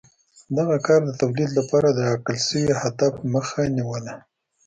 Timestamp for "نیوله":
3.77-4.13